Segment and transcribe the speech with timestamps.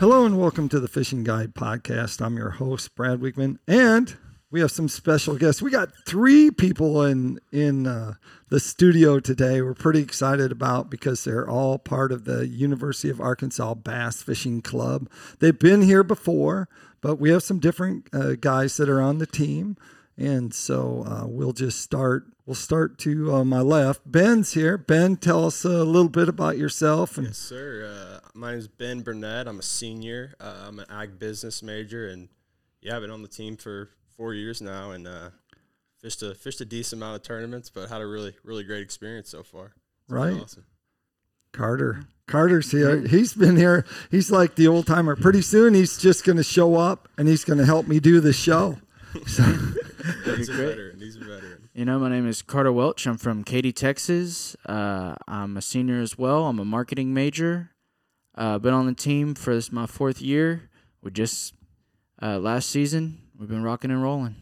[0.00, 2.24] Hello and welcome to the Fishing Guide podcast.
[2.24, 4.16] I'm your host Brad Wiegmann, and
[4.50, 5.60] we have some special guests.
[5.60, 8.14] We got three people in in uh,
[8.48, 9.60] the studio today.
[9.60, 14.62] We're pretty excited about because they're all part of the University of Arkansas Bass Fishing
[14.62, 15.06] Club.
[15.38, 16.70] They've been here before,
[17.02, 19.76] but we have some different uh, guys that are on the team,
[20.16, 22.24] and so uh, we'll just start.
[22.46, 24.10] We'll start to uh, my left.
[24.10, 24.78] Ben's here.
[24.78, 28.19] Ben, tell us a little bit about yourself and Yes, sir.
[28.34, 29.48] My name is Ben Burnett.
[29.48, 30.34] I'm a senior.
[30.40, 32.28] Uh, I'm an ag business major, and
[32.80, 35.30] yeah, I've been on the team for four years now, and uh,
[36.00, 39.28] fished a fished a decent amount of tournaments, but had a really really great experience
[39.30, 39.66] so far.
[39.66, 40.42] It's been Right.
[40.42, 40.64] Awesome.
[41.52, 42.04] Carter.
[42.28, 43.00] Carter's here.
[43.00, 43.84] He's been here.
[44.10, 45.16] He's like the old timer.
[45.16, 48.20] Pretty soon he's just going to show up and he's going to help me do
[48.20, 48.78] the show.
[49.26, 49.42] So,
[50.36, 51.00] He's a veteran.
[51.00, 51.68] He's a veteran.
[51.74, 53.08] You know, my name is Carter Welch.
[53.08, 54.54] I'm from Katy, Texas.
[54.64, 56.46] Uh, I'm a senior as well.
[56.46, 57.70] I'm a marketing major.
[58.40, 60.70] Uh, been on the team for this my fourth year.
[61.02, 61.52] We just
[62.22, 64.34] uh, last season we've been rocking and rolling.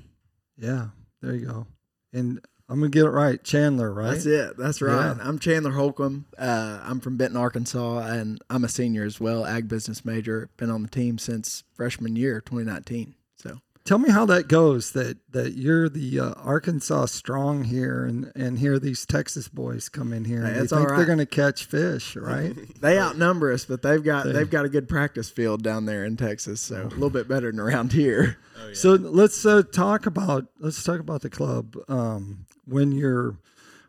[0.56, 0.90] yeah,
[1.20, 1.66] there you go.
[2.12, 3.42] And I'm going to get it right.
[3.42, 4.12] Chandler, right?
[4.12, 4.56] That's it.
[4.56, 5.16] That's right.
[5.16, 5.22] Yeah.
[5.26, 6.26] I'm Chandler Holcomb.
[6.38, 10.48] Uh, I'm from Benton, Arkansas, and I'm a senior as well, ag business major.
[10.58, 13.16] Been on the team since freshman year, 2019.
[13.36, 13.58] So
[13.88, 18.58] Tell me how that goes that that you're the uh, Arkansas strong here and and
[18.58, 21.16] here these Texas boys come in here and Hey, they it's think all they're going
[21.16, 22.54] to catch fish, right?
[22.82, 26.04] they outnumber us, but they've got They- they've got a good practice field down there
[26.04, 26.60] in Texas.
[26.60, 28.36] So a little bit better than around here.
[28.62, 28.74] Oh yeah.
[28.74, 31.74] So let's uh, talk about let's talk about the club.
[31.88, 33.38] Um, when you're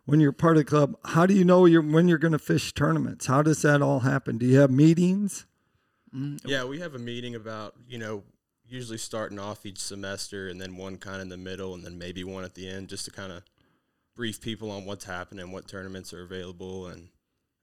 [0.05, 2.39] when you're part of the club, how do you know you're when you're going to
[2.39, 3.25] fish tournaments?
[3.25, 4.37] How does that all happen?
[4.37, 5.45] Do you have meetings?
[6.15, 8.23] Mm, yeah, we have a meeting about you know
[8.69, 11.97] usually starting off each semester, and then one kind of in the middle, and then
[11.97, 13.43] maybe one at the end, just to kind of
[14.15, 17.09] brief people on what's happening, what tournaments are available, and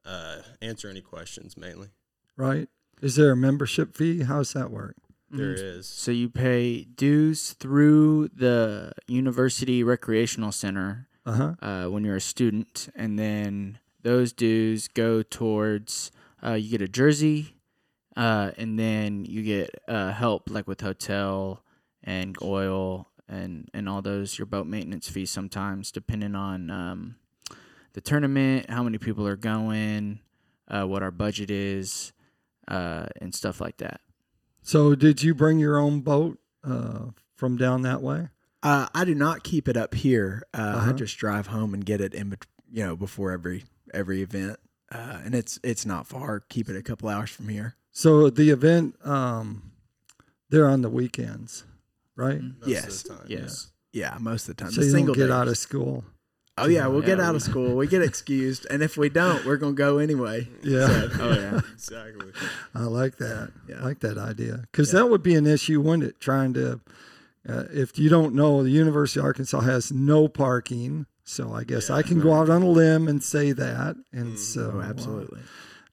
[0.05, 1.89] uh, answer any questions mainly.
[2.37, 2.69] Right?
[3.03, 4.23] Is there a membership fee?
[4.23, 4.97] How's that work?
[5.31, 5.79] There Mhm.
[5.79, 5.87] is.
[5.87, 11.55] So you pay dues through the University Recreational Center Uh huh.
[11.61, 16.11] uh, when you're a student, and then those dues go towards
[16.45, 17.56] uh, you get a jersey,
[18.17, 21.63] uh, and then you get uh, help like with hotel
[22.03, 27.17] and oil and and all those your boat maintenance fees sometimes depending on um,
[27.93, 30.21] the tournament, how many people are going,
[30.69, 32.13] uh, what our budget is,
[32.69, 34.01] uh, and stuff like that.
[34.63, 38.29] So did you bring your own boat uh, from down that way?
[38.63, 40.43] Uh, I do not keep it up here.
[40.53, 40.91] Uh, Uh-huh.
[40.91, 42.37] I just drive home and get it in,
[42.71, 44.59] you know, before every every event.
[44.93, 46.41] Uh, and it's it's not far.
[46.49, 47.75] Keep it a couple hours from here.
[47.93, 49.73] So the event, um,
[50.51, 51.65] they're on the weekends,
[52.15, 52.41] right?
[52.41, 52.61] Mhm.
[52.61, 52.87] Most Yes.
[52.87, 53.67] Of the time, Yes.
[53.93, 54.73] Yeah, most of the time.
[54.73, 55.35] So the you single don't get days.
[55.35, 56.05] out of school.
[56.59, 57.75] Oh yeah, we'll get out we- of school.
[57.77, 60.49] We get excused, and if we don't, we're gonna go anyway.
[60.63, 61.09] Yeah.
[61.21, 61.61] Oh yeah.
[61.75, 62.31] exactly.
[62.75, 63.53] I like that.
[63.69, 63.81] Yeah.
[63.81, 65.01] I like that idea because Yeah.
[65.01, 66.21] that would be an issue, wouldn't it?
[66.21, 66.81] Trying to,
[67.49, 71.07] uh, if you don't know, the University of Arkansas has no parking.
[71.29, 73.97] So I guess Yeah, I can go out on a limb and say that.
[74.13, 74.39] And Mhm.
[74.39, 75.41] so, Oh, uh, absolutely.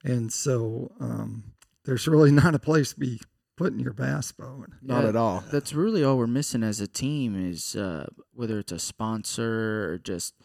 [0.03, 1.44] and so, um,
[1.85, 3.19] there's really not a place to be
[3.55, 4.69] putting your bass boat.
[4.81, 5.09] Not Yeah.
[5.09, 5.43] at all.
[5.51, 9.97] That's really all we're missing as a team is uh, whether it's a sponsor or
[9.97, 10.35] just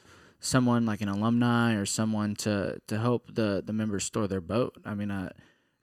[0.41, 4.77] someone like an alumni or someone to, to help the, the members store their boat.
[4.87, 5.31] I mean, uh,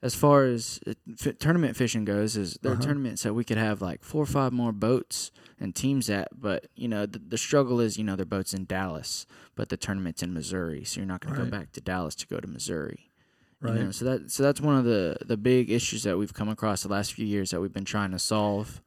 [0.04, 2.82] as far as uh, f- tournament fishing goes, is there Uh-huh.
[2.82, 6.28] are tournaments that we could have like four or five more boats and teams at,
[6.40, 9.26] but you know the, the struggle is you know their boats in Dallas,
[9.56, 11.46] but the tournament's in Missouri, so you're not going Right.
[11.46, 13.12] to go back to Dallas to go to Missouri.
[13.64, 13.82] You Right.
[13.86, 16.84] know, so that so that's one of the the big issues that we've come across
[16.84, 18.82] the last few years that we've been trying to solve,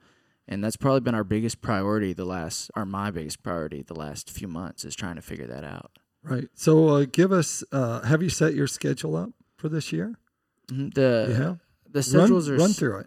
[0.46, 4.30] and that's probably been our biggest priority the last or my biggest priority the last
[4.30, 5.98] few months is trying to figure that out.
[6.22, 6.48] Right.
[6.54, 10.16] So uh, give us, uh, have you set your schedule up for this year?
[10.70, 10.94] Mhm.
[10.94, 11.54] The yeah.
[11.90, 13.06] the Run, schedules are run through it.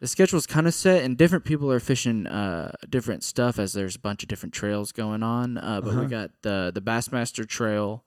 [0.00, 3.96] the schedule's kind of set, and different people are fishing uh, different stuff as there's
[3.96, 5.58] a bunch of different trails going on.
[5.58, 6.00] Uh, but Uh-huh.
[6.02, 8.04] we got the the Bassmaster Trail.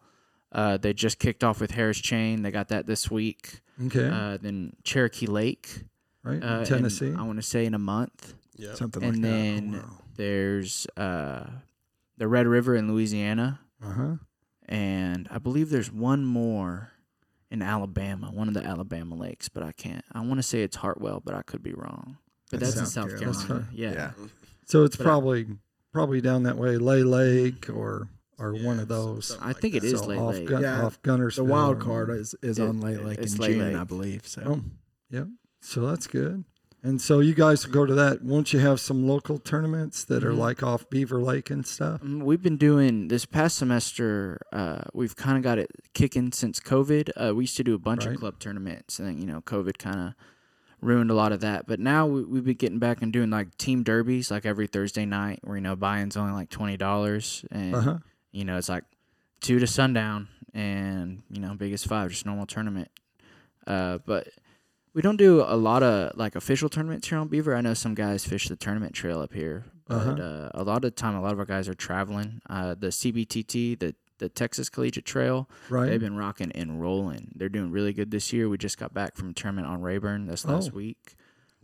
[0.51, 2.41] Uh, they just kicked off with Harris Chain.
[2.41, 3.62] They got that this week.
[3.88, 4.07] Okay.
[4.07, 5.83] Uh, then Cherokee Lake,
[6.24, 6.41] right.
[6.41, 7.13] uh, in, Tennessee.
[7.13, 8.33] I want to say in a month.
[8.57, 8.74] Yeah.
[8.75, 9.97] Something and like then Oh, wow.
[10.15, 11.45] there's uh,
[12.18, 14.15] the Red River in Louisiana, Uh huh.
[14.65, 16.94] and I believe there's one more
[17.56, 20.04] in Alabama, one of the Alabama lakes, but I can't.
[20.12, 22.18] I want to say it's Hartwell, but I could be wrong.
[22.52, 23.48] But That's that's in South South Carolina.
[23.48, 23.68] Carolina.
[23.74, 23.92] Yeah.
[23.94, 24.12] Yeah.
[24.66, 25.48] So it's But I- probably
[25.94, 29.38] probably down that way, Lay Lake or or one of those.
[29.42, 29.88] I like think it that.
[29.94, 30.48] is So Lay off, Lake.
[30.48, 30.86] Gun, Yeah.
[30.86, 31.36] off Guntersville.
[31.38, 33.75] The wild or- card is, is It- on Lake Lake in Lay June, Lake.
[33.78, 34.28] I believe.
[34.28, 34.62] So Oh,
[35.10, 35.28] yep.
[35.62, 36.44] So that's good.
[36.85, 38.21] And so you guys go to that.
[38.23, 40.37] Won't you have some local tournaments that are Mhm.
[40.37, 42.01] like off Beaver Lake and stuff?
[42.01, 44.39] Mm, We've been doing this past semester.
[44.53, 47.09] Uh, we've kind of got it kicking since COVID.
[47.17, 48.13] Uh, we used to do a bunch Right.
[48.13, 50.13] of club tournaments, and then you know COVID kind of
[50.79, 51.65] ruined a lot of that.
[51.65, 55.05] But now we, we've been getting back and doing like team derbies, like every Thursday
[55.05, 57.97] night, where you know buy-in's only like twenty dollars, and Uh-huh.
[58.31, 58.83] you know it's like
[59.41, 62.89] two to sundown, and you know biggest five, just normal tournament.
[63.65, 64.27] Uh, but
[64.95, 67.53] we don't do a lot of like official tournaments here on Beaver.
[67.56, 70.12] I know some guys fish the tournament trail up here, but Uh-huh.
[70.24, 72.42] uh, a lot of the time, a lot of our guys are traveling.
[72.50, 75.89] Uh, the CBTT, the the Texas Collegiate Trail, Right.
[75.89, 77.33] they've been rocking and rolling.
[77.36, 78.47] They're doing really good this year.
[78.47, 80.75] We just got back from a tournament on Rayburn this last Oh.
[80.77, 81.15] week.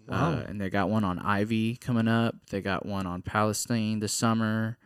[0.06, 0.34] Wow.
[0.34, 2.36] Uh, and they got one on Ivie coming up.
[2.50, 4.78] They got one on Palestine this summer.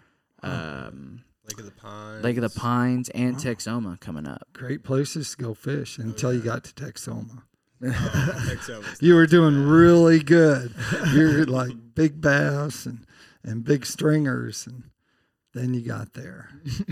[0.44, 2.24] Um, Lake of the Pines.
[2.24, 3.40] Lake of the Pines and Wow.
[3.42, 4.48] Texoma coming up.
[4.54, 7.42] Great places to go fish until you got to Texoma.
[7.92, 8.98] Texoma.
[9.02, 10.74] You were doing really good.
[11.14, 13.06] You're like big bass and,
[13.44, 14.84] and big stringers, and
[15.54, 16.50] then you got there.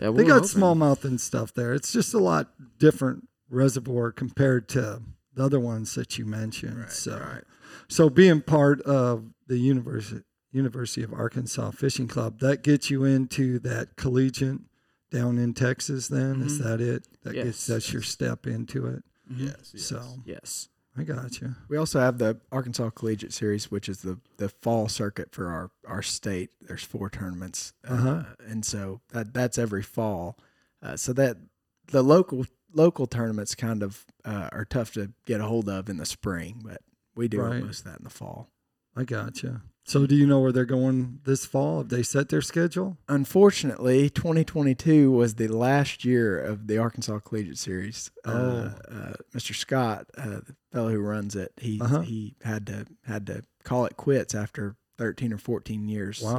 [0.00, 1.72] Yeah, They we're got smallmouth and stuff there.
[1.74, 5.00] It's just a lot different reservoir compared to
[5.34, 6.78] the other ones that you mentioned.
[6.80, 7.44] Right, so, right.
[7.88, 13.58] so being part of the University University of Arkansas Fishing Club that gets you into
[13.60, 14.58] that collegiate
[15.10, 16.08] down in Texas.
[16.08, 16.64] Then is Mhm.
[16.64, 17.08] that it?
[17.22, 17.44] That Yes.
[17.46, 19.02] gets that's your step into it.
[19.32, 19.38] Mhm.
[19.46, 19.82] Yes, yes.
[19.86, 20.68] So Yes.
[20.96, 21.54] I got you.
[21.68, 25.70] We also have the Arkansas Collegiate Series, which is the, the fall circuit for our,
[25.86, 26.50] our state.
[26.60, 28.24] There's four tournaments, uh, Uh-huh.
[28.46, 30.38] and so that that's every fall.
[30.82, 31.38] Uh, so that
[31.86, 32.44] the local
[32.74, 36.60] local tournaments kind of uh, are tough to get a hold of in the spring,
[36.64, 36.82] but
[37.14, 37.62] we do Right.
[37.64, 38.50] most of that in the fall.
[38.96, 39.60] I got you.
[39.84, 41.78] So do you know where they're going this fall?
[41.78, 42.98] Have they set their schedule?
[43.08, 48.10] Unfortunately, 2022 was the last year of the Arkansas Collegiate Series.
[48.24, 48.30] Oh.
[48.32, 49.54] Uh, uh, Mr.
[49.54, 52.00] Scott, uh, the fellow who runs it, he Uh-huh.
[52.02, 56.22] he had to had to call it quits after 13 or 14 years.
[56.22, 56.30] Wow.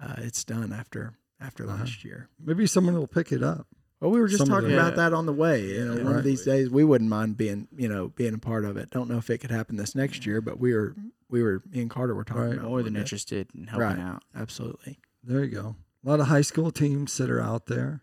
[0.00, 1.78] So uh, it's done after after Uh-huh.
[1.78, 2.28] last year.
[2.38, 3.66] Maybe someone will pick it up.
[4.04, 5.64] Well, we were just Some talking the- about that on the way.
[5.66, 6.18] You know, Yeah, one right.
[6.18, 8.90] of these days we wouldn't mind being you know being a part of it.
[8.90, 10.94] Don't know if it could happen this next year, but we were
[11.30, 12.52] we were me and Carter were talking Right.
[12.58, 13.98] about More than interested in helping Right.
[13.98, 14.22] out.
[14.34, 14.98] Absolutely.
[15.22, 15.76] There you go.
[16.04, 18.02] A lot of high school teams that are out there.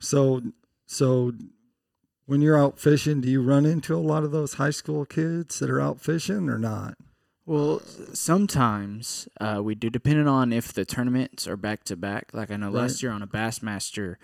[0.00, 0.42] So
[0.84, 1.32] so
[2.24, 5.60] when you're out fishing, do you run into a lot of those high school kids
[5.60, 6.98] that are out fishing or not?
[7.44, 7.80] Well,
[8.12, 12.30] sometimes uh, we do, depending on if the tournaments are back to back.
[12.32, 12.82] Like I know Right.
[12.82, 14.16] last year on a Bassmaster,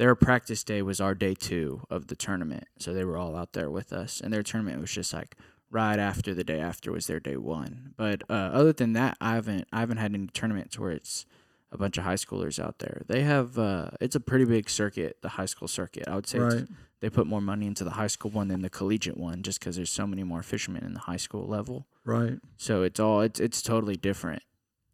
[0.00, 3.52] their practice day was our day two of the tournament, so they were all out
[3.52, 5.36] there with us, and their tournament was just like
[5.70, 7.92] right after the day after was their day one.
[7.98, 11.26] But uh, other than that, I haven't I haven't had any tournaments where it's
[11.70, 13.02] a bunch of high schoolers out there.
[13.08, 16.08] They have uh, it's a pretty big circuit, the high school circuit.
[16.08, 16.64] I would say Right.
[17.00, 19.76] they put more money into the high school one than the collegiate one, just because
[19.76, 21.86] there's so many more fishermen in the high school level.
[22.06, 22.38] Right.
[22.56, 24.42] So it's all it's it's totally different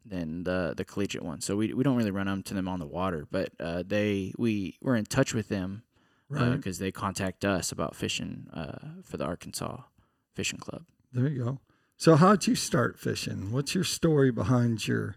[0.08, 1.40] than the the collegiate one.
[1.40, 4.76] So we we don't really run into them on the water, but uh, they we
[4.80, 5.82] we're in touch with them
[6.28, 6.56] Right.
[6.56, 9.82] because they contact us about fishing uh, for the Arkansas
[10.34, 10.82] Fishing Club.
[11.12, 11.60] there you go.
[11.96, 13.52] So how'd you start fishing?
[13.52, 15.16] What's your story behind your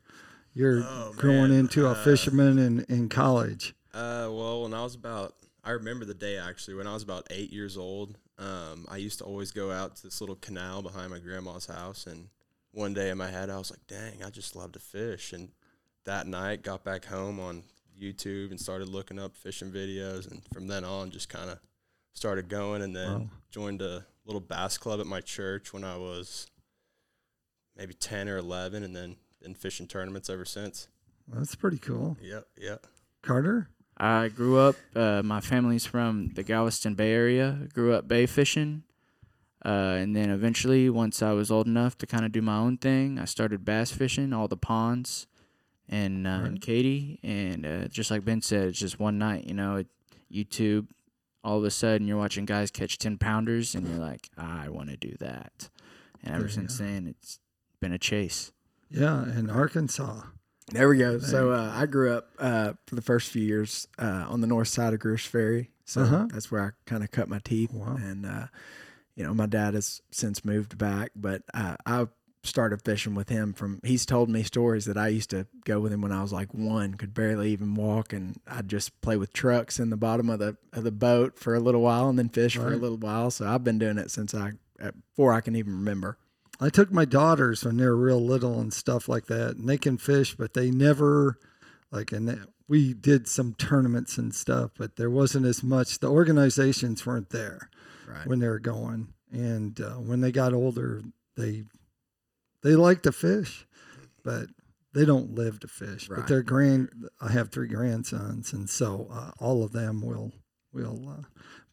[0.54, 1.60] your Oh, growing man.
[1.62, 3.74] into a Uh, fisherman in, in college?
[3.94, 6.76] Uh, well, when I was about, I remember the day actually.
[6.76, 10.04] When I was about eight years old, um, I used to always go out to
[10.04, 12.30] this little canal behind my grandma's house, and
[12.72, 15.50] one day in my head, I was like, "Dang, I just love to fish." And
[16.06, 17.64] that night, got back home on
[18.00, 21.60] YouTube and started looking up fishing videos, and from then on, just kind of
[22.14, 23.30] started going, and then Wow.
[23.52, 26.48] joined a little bass club at my church when I was
[27.76, 30.88] maybe ten or eleven, and then been fishing tournaments ever since.
[31.28, 32.18] That's pretty cool.
[32.22, 32.88] Yep, yep.
[33.22, 33.70] Carter?
[33.98, 34.76] I grew up.
[34.96, 37.68] Uh, my family's from the Galveston Bay area.
[37.74, 38.84] Grew up bay fishing,
[39.66, 42.78] uh, and then eventually, once I was old enough to kind of do my own
[42.78, 45.28] thing, I started bass fishing all the ponds,
[45.88, 46.62] and uh, in Right.
[46.62, 47.20] Katy.
[47.24, 49.46] And uh, just like Ben said, it's just one night.
[49.46, 49.88] You know, it,
[50.32, 50.88] YouTube.
[51.44, 54.90] All of a sudden, you're watching guys catch ten pounders, and you're like, I want
[54.90, 55.70] to do that.
[56.24, 56.84] And ever since go.
[56.86, 57.40] then, it's
[57.80, 58.52] been a chase.
[58.92, 60.22] Yeah, in Arkansas.
[60.72, 61.18] There we go.
[61.20, 64.68] So uh, I grew up uh, for the first few years uh, on the north
[64.68, 65.72] side of Greers Ferry.
[65.86, 66.28] So Uh-huh.
[66.32, 67.74] that's where I kind of cut my teeth.
[67.74, 67.96] Wow.
[68.00, 68.48] And, uh,
[69.20, 72.08] you know, my dad has since moved back, but uh, I
[72.42, 75.92] started fishing with him from, he's told me stories that I used to go with
[75.92, 78.14] him when I was like one, could barely even walk.
[78.14, 81.54] And I'd just play with trucks in the bottom of the, of the boat for
[81.54, 83.30] a little while and then fish for a little while.
[83.30, 86.18] So I've been doing it since I, uh, before I can even remember.
[86.62, 89.78] I took my daughters when they were real little and stuff like that, and they
[89.78, 91.38] can fish, but they never
[91.92, 92.14] like.
[92.14, 92.38] And they,
[92.70, 96.00] we did some tournaments and stuff, but there wasn't as much.
[96.00, 97.70] The organizations weren't there
[98.10, 98.26] Right.
[98.28, 101.02] when they were going, and uh, when they got older,
[101.38, 101.64] they
[102.62, 103.68] they like to fish,
[104.24, 104.48] but
[104.94, 106.08] they don't live to fish.
[106.10, 106.28] But Right.
[106.28, 106.90] their grand,
[107.22, 110.32] I have three grandsons, and so uh, all of them will
[110.74, 111.24] we'll uh,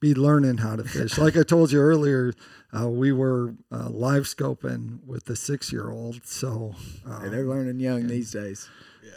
[0.01, 1.19] be learning how to fish.
[1.19, 2.33] Like I told you earlier,
[2.79, 6.27] uh, we were uh, live scoping with the six year old.
[6.27, 6.75] So
[7.07, 8.69] uh, Hey, they're learning young these days.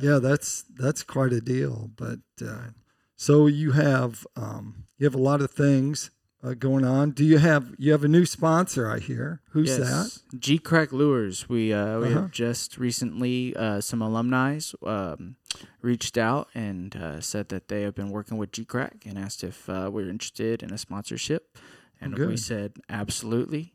[0.02, 1.92] yeah, that's that's quite a deal.
[1.96, 2.70] But uh,
[3.16, 6.10] so you have um, you have a lot of things
[6.44, 7.12] uh, going on.
[7.12, 8.90] Do you have you have a new sponsor?
[8.90, 9.42] I hear.
[9.52, 10.18] Who's that?
[10.36, 11.50] Geecrack Lures.
[11.50, 12.22] We uh, we Uh-huh.
[12.22, 15.36] have just recently uh, some alumni um,
[15.82, 19.70] reached out and uh, said that they have been working with Geecrack and asked if
[19.70, 21.58] uh, we are interested in a sponsorship,
[22.02, 23.74] and we said absolutely.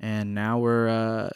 [0.00, 1.30] And now we're uh,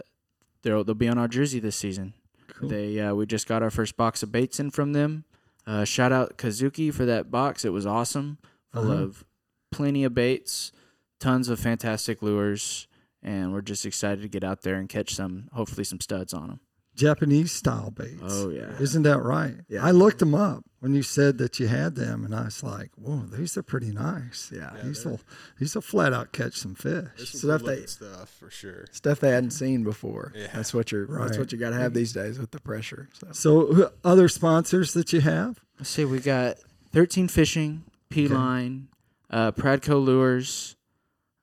[0.63, 2.15] they'll they'll be on our jersey this season.
[2.49, 2.69] Cool.
[2.71, 5.25] They uh, we just got our first box of baits in from them.
[5.67, 7.65] Uh, shout out Kazuki for that box.
[7.65, 8.39] It was awesome,
[8.73, 9.03] full Uh-huh.
[9.05, 9.25] of
[9.71, 10.73] plenty of baits,
[11.21, 12.87] tons of fantastic lures,
[13.23, 16.49] and we're just excited to get out there and catch some, hopefully some studs on
[16.49, 16.61] them.
[16.95, 18.23] Japanese style baits.
[18.25, 19.57] Oh yeah, Isn't that right?
[19.69, 19.85] Yeah.
[19.85, 22.91] I looked them up when you said that you had them, and I was like,
[22.97, 24.51] "Whoa, these are pretty nice.
[24.55, 24.73] Yeah.
[24.83, 25.21] these will
[25.61, 28.87] these will flat out catch some fish." some Stuff cool looking they- stuff for sure.
[28.93, 30.33] Stuff they hadn't seen before.
[30.35, 30.47] Yeah.
[30.55, 31.05] That's what you're.
[31.05, 31.27] Right.
[31.27, 33.11] That's what you got to have these days with the pressure.
[33.13, 33.27] So.
[33.33, 35.61] So, other sponsors that you have?
[35.79, 36.07] let's see.
[36.07, 36.57] We got
[36.93, 38.89] thirteen fishing, P line,
[39.31, 40.77] uh, Pradco lures.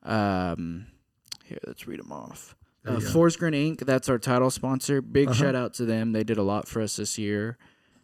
[0.03, 0.87] Um,
[1.45, 2.55] here, let's read them off.
[2.83, 3.11] There Uh, you go.
[3.13, 3.85] Forsgren Inc.
[3.85, 5.01] That's our title sponsor.
[5.01, 5.35] Big Uh-huh.
[5.37, 6.11] shout out to them.
[6.11, 7.57] They did a lot for us this year.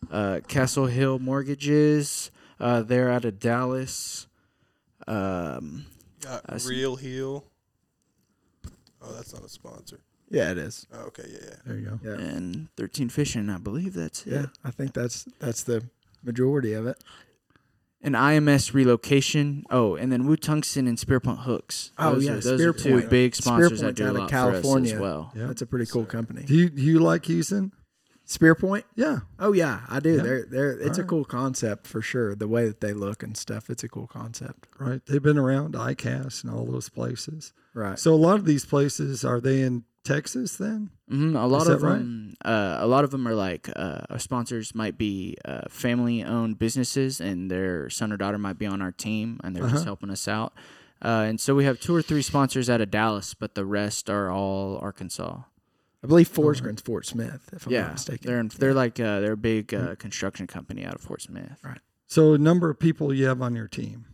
[0.09, 2.31] Uh, Castle Hill Mortgages.
[2.59, 4.27] Uh, they're out of Dallas.
[5.07, 5.85] Um,
[6.21, 6.69] Got I see.
[6.69, 7.45] Real Heel.
[9.01, 9.99] Oh, that's not a sponsor.
[10.29, 10.85] Yeah, it is.
[10.93, 11.55] Oh, okay, yeah, yeah.
[11.65, 11.99] There you go.
[12.03, 12.25] Yeah.
[12.25, 13.49] and 13 fishing.
[13.49, 14.31] I believe that's it.
[14.33, 15.83] Yeah, I think that's that's the
[16.23, 17.01] majority of it.
[18.01, 19.65] An IMS relocation.
[19.69, 21.91] Oh, and then Woo Tungsten and Spearpoint Hooks.
[21.97, 23.09] Oh, yeah, are, those are two Spearpoint.
[23.09, 24.99] big sponsors that do a out of for us as California.
[25.01, 25.31] well.
[25.35, 25.47] Yeah.
[25.47, 26.43] That's a pretty cool company.
[26.43, 27.73] Do you do you like using?
[28.29, 28.83] Spearpoint.
[28.95, 29.21] Yeah.
[29.39, 30.17] Oh yeah, I do.
[30.17, 30.21] Yeah.
[30.21, 31.07] They're they're it's a Alright.
[31.07, 32.35] cool concept for sure.
[32.35, 34.67] The way that they look and stuff, it's a cool concept.
[34.77, 35.01] Right.
[35.07, 37.53] They've been around ICAST and all those places.
[37.73, 37.97] Right.
[37.97, 40.91] So a lot of these places are they in Texas then?
[41.09, 41.97] hmm A lot that of right?
[41.97, 46.57] them, uh, a lot of them are like uh, our sponsors might be uh, family-owned
[46.59, 49.73] businesses, and their son or daughter might be on our team, and they're Uh-huh.
[49.73, 50.53] just helping us out.
[51.03, 54.09] Uh, and so we have two or three sponsors out of Dallas, but the rest
[54.09, 55.41] are all Arkansas.
[56.03, 58.27] I believe Forsgren's Fort Smith, if I'm yeah, not mistaken.
[58.27, 61.59] they're in, they're like uh, they're a big uh, construction company out of Fort Smith.
[61.63, 61.79] Right.
[62.07, 64.05] So number of people you have on your team.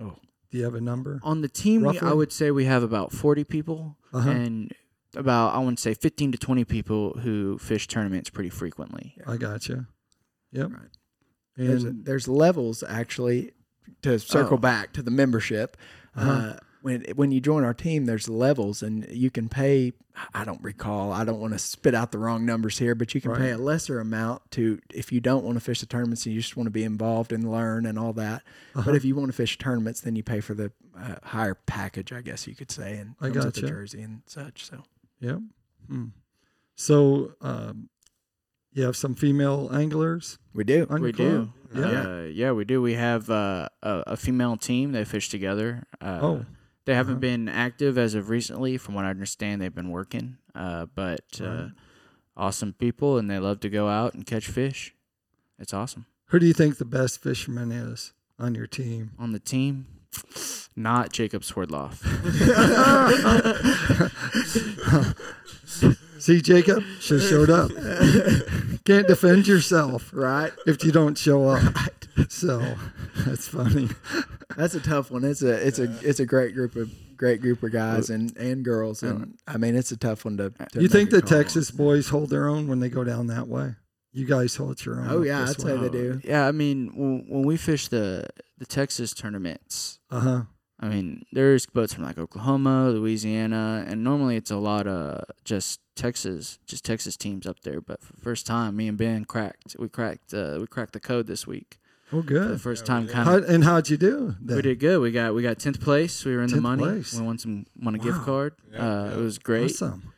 [0.00, 0.16] Oh.
[0.50, 1.20] Do you have a number?
[1.22, 4.30] On the team, we, I would say we have about 40 people Uh-huh.
[4.30, 4.72] and
[5.16, 9.16] about, I want to say 15 to 20 people who fish tournaments pretty frequently.
[9.26, 9.86] I got you.
[10.52, 10.70] Yep.
[10.72, 10.88] Right.
[11.56, 13.52] there's, And there's levels actually
[14.02, 14.60] to circle Oh.
[14.60, 15.76] back to the membership.
[16.16, 16.30] Uh-huh.
[16.30, 19.94] Uh, when when you join our team, there's levels, and you can pay.
[20.34, 21.14] I don't recall.
[21.14, 23.56] I don't want to spit out the wrong numbers here, but you can pay a
[23.58, 26.66] lesser amount to if you don't want to fish the tournaments and you just want
[26.66, 28.42] to be involved and learn and all that.
[28.74, 28.82] Uh-huh.
[28.84, 32.12] But if you want to fish tournaments, then you pay for the uh, higher package,
[32.12, 34.66] I guess you could say, and I comes with the jersey and such.
[34.66, 34.82] So
[35.20, 35.38] yeah.
[35.88, 36.08] Hmm.
[36.74, 37.88] So um,
[38.74, 40.86] you have some female anglers we do.
[40.90, 41.50] on We do.
[41.74, 42.02] Yeah.
[42.02, 42.82] Uh, yeah, we do.
[42.82, 44.92] We have uh, a, a female team.
[44.92, 45.86] They fish together.
[45.98, 46.44] Uh, Oh.
[46.86, 47.20] They haven't Uh-huh.
[47.20, 48.76] been active as of recently.
[48.76, 50.36] From what I understand, they've been working.
[50.54, 51.68] Uh, but uh,
[52.36, 54.94] awesome people, and they love to go out and catch fish.
[55.58, 56.06] It's awesome.
[56.26, 59.12] Who do you think the best fisherman is on your team?
[59.18, 59.86] On the team,
[60.76, 62.00] not Jacob Swordloff.
[66.18, 67.70] See, Jacob should have showed up.
[68.84, 70.52] Can't defend yourself Right.
[70.66, 71.74] if you don't show up.
[72.28, 72.74] So
[73.26, 73.88] that's funny.
[74.56, 75.24] That's a tough one.
[75.24, 78.64] It's a it's a it's a great group of great group of guys and and
[78.64, 80.50] girls, and I mean it's a tough one to.
[80.50, 81.42] to you think the call on.
[81.44, 83.74] Texas boys hold their own when they go down that way?
[84.12, 85.08] You guys hold your own.
[85.10, 86.20] Oh, yeah, this I'd say they do.
[86.22, 88.28] Yeah, I mean, when, when we fish the
[88.58, 90.42] the Texas tournaments, Uh huh.
[90.78, 95.80] I mean, there's boats from like Oklahoma, Louisiana, and normally it's a lot of just
[95.96, 97.80] Texas, just Texas teams up there.
[97.80, 99.76] But for the first time, me and Ben cracked.
[99.78, 100.32] We cracked.
[100.32, 101.78] Uh, we cracked the code this week
[102.12, 102.60] Oh, for the good.
[102.60, 103.06] first time.
[103.06, 103.12] we.
[103.12, 103.48] Kind How, of.
[103.48, 104.36] and how'd you do?
[104.44, 105.00] We did good.
[105.00, 106.24] We got we got tenth place.
[106.24, 106.82] We were in the 10th money.
[106.82, 107.14] place.
[107.18, 108.24] We won some won a gift Wow.
[108.24, 108.54] card.
[108.72, 109.14] Yeah, uh, yeah.
[109.14, 109.70] It was great.
[109.72, 110.12] Awesome.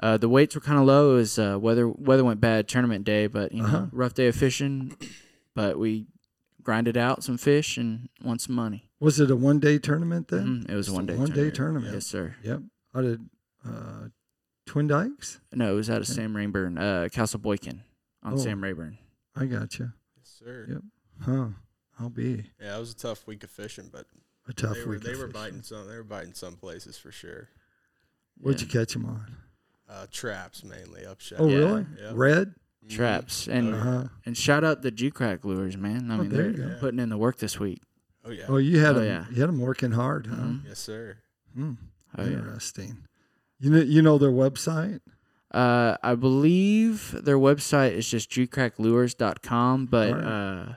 [0.00, 1.12] Uh, the weights were kind of low.
[1.12, 3.86] It was uh, weather weather went bad tournament day, but you know Uh-huh.
[3.92, 4.96] rough day of fishing.
[5.54, 6.06] But we
[6.62, 8.88] grinded out some fish and won some money.
[9.00, 10.64] Was it a one day tournament then?
[10.66, 11.94] Mhm, It was a Just one day one day tournament.
[11.94, 12.34] Yes, sir.
[12.44, 12.62] Yep.
[12.94, 13.20] Out of
[13.66, 14.08] uh,
[14.66, 15.40] Twin Dikes?
[15.52, 16.14] No, it was out of Yeah.
[16.14, 17.82] Sam Rayburn, uh, Castle Boykin
[18.22, 18.36] on Oh.
[18.36, 18.98] Sam Rayburn.
[19.34, 19.92] I got you.
[20.16, 20.66] Yes, sir.
[20.68, 20.82] Yep.
[21.20, 21.48] Huh.
[22.00, 24.06] I'll be Yeah, it was a tough week of fishing, but
[24.46, 25.02] a tough they were week.
[25.02, 25.32] they were fishing.
[25.32, 25.88] biting some.
[25.88, 27.48] They were biting some places for sure.
[28.40, 28.66] Where'd Yeah.
[28.66, 29.36] you catch them on?
[29.88, 31.40] Uh, traps mainly upshot.
[31.40, 31.56] Oh, Yeah.
[31.58, 31.86] really?
[31.98, 32.12] Yeah.
[32.14, 32.54] Red?
[32.86, 32.90] Mhm.
[32.90, 34.08] Traps and Oh, Uh huh.
[34.26, 36.10] and shout out the Geecrack lures, man.
[36.10, 36.76] I Oh, mean, they're you go.
[36.78, 37.82] putting in the work this week.
[38.24, 38.44] Oh yeah.
[38.48, 39.04] Oh, you had Oh, them.
[39.06, 39.26] yeah.
[39.34, 40.36] You had them working hard, huh?
[40.36, 40.66] Mhm.
[40.68, 41.16] Yes, sir.
[41.54, 41.72] Hmm.
[42.16, 42.30] Oh, yeah.
[42.38, 42.98] Interesting.
[43.58, 45.00] You know, you know their website.
[45.50, 50.24] Uh, I believe their website is just gcracklures.com, but Alright.
[50.24, 50.74] uh,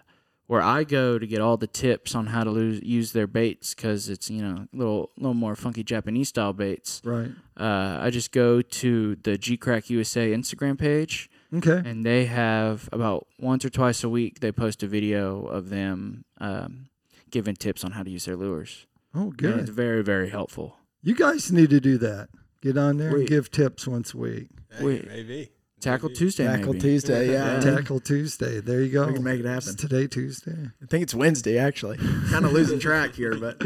[0.52, 3.74] where I go to get all the tips on how to lose, use their baits
[3.74, 7.02] because it's you know little little more funky Japanese style baits.
[7.06, 7.32] Right.
[7.56, 11.82] Uh, I just go to the Geecrack USA Instagram page, Okay.
[11.90, 16.26] and they have about once or twice a week they post a video of them
[16.42, 16.90] um,
[17.30, 18.88] giving tips on how to use their lures.
[19.16, 19.60] Oh, And good.
[19.62, 20.76] it's very very helpful.
[21.02, 22.28] You guys need to do that.
[22.62, 24.50] Get on there and give tips once a week.
[24.78, 25.08] Hey, Wait.
[25.08, 25.50] maybe.
[25.82, 26.18] Tackle Maybe.
[26.20, 26.80] Tuesday, Tackle maybe.
[26.80, 27.56] Tuesday, yeah.
[27.56, 27.76] Yeah.
[27.76, 28.60] Tackle Tuesday.
[28.62, 29.08] There you go.
[29.08, 29.76] We can make it happen.
[29.76, 30.72] today Tuesday?
[30.82, 31.98] I think it's Wednesday actually.
[32.30, 33.62] kind of losing track here, but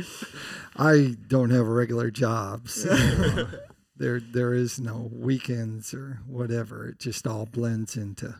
[0.75, 3.45] I don't have a regular job, so uh,
[3.97, 6.89] there there is no weekends or whatever.
[6.89, 8.35] It just all blends into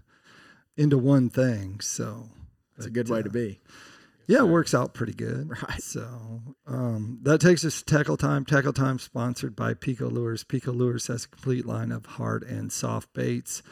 [0.77, 1.79] into one thing.
[1.81, 2.29] So
[2.77, 3.59] it's a but, good way uh, to be.
[4.27, 5.49] Yeah, it works out pretty good.
[5.49, 5.81] Right.
[5.81, 8.43] So um, that takes us to Tackle Time.
[8.43, 10.43] Tackle Time sponsored by Pico Lures.
[10.43, 13.63] Pico Lures has a complete line of hard and soft baits.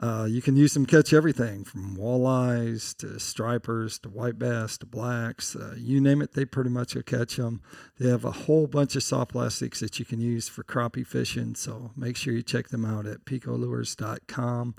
[0.00, 4.76] Uh, you can use them to catch everything from walleyes to stripers to white bass
[4.78, 5.54] to blacks.
[5.54, 7.62] Uh, you name it, they pretty much will catch them.
[7.98, 11.54] They have a whole bunch of soft plastics that you can use for crappie fishing.
[11.54, 14.74] So make sure you check them out at picolures.com.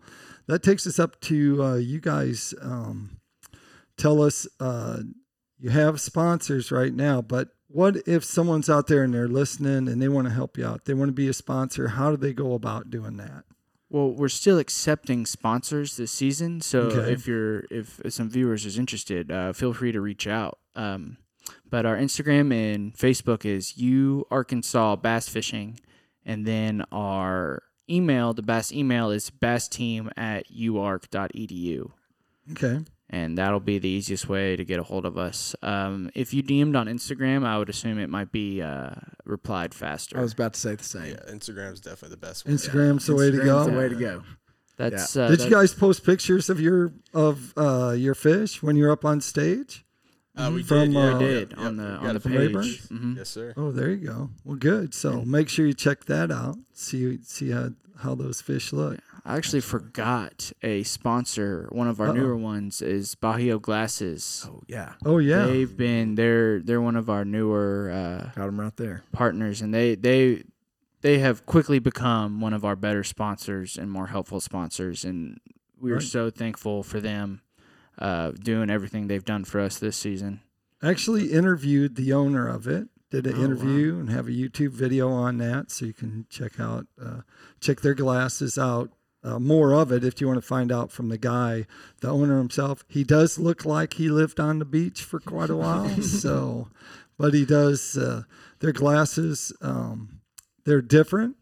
[0.47, 2.53] That takes us up to uh, you guys.
[2.61, 3.17] Um,
[3.97, 4.99] tell us uh,
[5.59, 10.01] you have sponsors right now, but what if someone's out there and they're listening and
[10.01, 10.85] they want to help you out?
[10.85, 11.89] They want to be a sponsor.
[11.89, 13.43] How do they go about doing that?
[13.89, 17.11] Well, we're still accepting sponsors this season, so Okay.
[17.13, 20.59] if you're if some viewers is interested, uh, feel free to reach out.
[20.75, 21.17] Um,
[21.69, 25.79] but our Instagram and Facebook is U Arkansas Bass Fishing,
[26.25, 31.91] and then our email, the bass email is bassteam at uark.edu.
[32.51, 32.79] Okay.
[33.09, 35.55] And that'll be the easiest way to get a hold of us.
[35.61, 38.91] Um, if you DM'd on Instagram, I would assume it might be uh,
[39.25, 40.17] replied faster.
[40.17, 41.11] I was about to say the same.
[41.11, 42.53] Yeah, Instagram's definitely the best way.
[42.53, 43.71] Instagram's the way to Instagram's go.
[43.71, 44.23] the way to go.
[44.77, 48.91] That's uh, Did you guys post pictures of your of uh, your fish when you're
[48.91, 49.85] up on stage?
[50.37, 52.15] Uh, we From, did, yeah, uh, we yeah, did yep, on the we on the
[52.15, 52.33] it page.
[52.37, 52.87] Rayburn's?
[52.89, 53.17] Mhm.
[53.17, 53.53] Yes, sir.
[53.55, 54.29] Oh, there you go.
[54.43, 54.93] Well, good.
[54.93, 56.57] So make sure you check that out.
[56.73, 58.99] See see how how those fish look.
[59.27, 61.67] I actually forgot a sponsor.
[61.71, 62.13] One of our Uh-oh.
[62.13, 64.45] newer ones is Bajio Glasses.
[64.47, 65.45] Oh yeah, Oh yeah.
[65.45, 69.03] They've been they're they're one of our newer uh, got them right there.
[69.11, 70.43] partners, and they they
[71.01, 75.39] they have quickly become one of our better sponsors and more helpful sponsors, and
[75.79, 76.03] we are Right.
[76.03, 77.41] so thankful for them
[77.97, 80.41] uh, doing everything they've done for us this season.
[80.83, 82.89] Actually interviewed the owner of it.
[83.11, 83.45] Did an Oh, wow.
[83.45, 87.21] interview and have a YouTube video on that, so you can check out uh,
[87.59, 88.91] check their glasses out.
[89.25, 91.65] Uh, more of it if you want to find out from the guy,
[92.01, 92.85] the owner himself.
[92.87, 95.89] He does look like he lived on the beach for quite a while.
[96.01, 96.69] so,
[97.17, 97.97] but he does.
[97.97, 98.23] Uh,
[98.59, 100.21] their glasses, um,
[100.63, 101.37] they're different.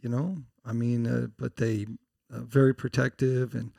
[0.00, 1.86] You know, I mean, uh, but they
[2.32, 3.70] uh, very protective and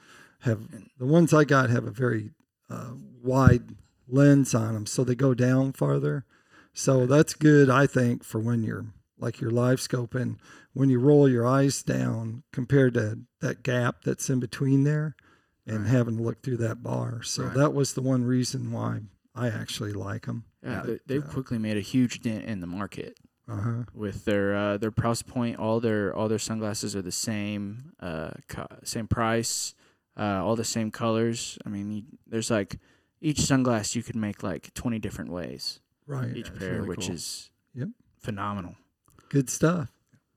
[0.42, 0.62] have
[0.98, 2.32] the ones I got have a very
[2.70, 2.92] uh,
[3.22, 3.76] wide
[4.08, 6.26] lens on them, so they go down farther.
[6.74, 8.86] So that's good, I think, for when you're
[9.18, 10.38] like you're live scoping,
[10.72, 15.16] when you roll your eyes down compared to that gap that's in between there
[15.66, 15.88] and Right.
[15.90, 17.22] having to look through that bar.
[17.24, 17.54] So Right.
[17.56, 19.02] that was the one reason why
[19.36, 20.44] I actually like them.
[20.64, 23.84] Yeah, they, they've uh, quickly made a huge dent in the market Uh huh.
[23.94, 25.58] with their uh, their price point.
[25.58, 29.74] All their all their sunglasses are the same, uh, co- same price,
[30.18, 31.58] uh, all the same colors.
[31.66, 32.78] I mean, you, there's like
[33.22, 36.36] each sunglass you could make like 20 different ways Right.
[36.36, 37.16] each pair, really which cool.
[37.16, 37.90] is Yep.
[38.18, 38.76] phenomenal.
[39.30, 39.92] Good stuff.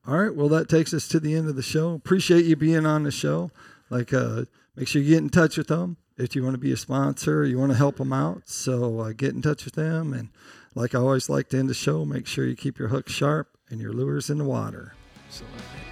[0.06, 0.34] All right.
[0.34, 1.94] Well, that takes us to the end of the show.
[1.94, 3.50] Appreciate you being on the show.
[3.88, 6.72] Like, uh, make sure you get in touch with them if you want to be
[6.72, 7.44] a sponsor.
[7.44, 8.42] You want to help them out.
[8.46, 10.12] So uh, get in touch with them.
[10.12, 10.30] And
[10.74, 13.56] like I always like to end the show, make sure you keep your hooks sharp
[13.70, 14.94] and your lures in the water.
[15.26, 15.91] Absolutely.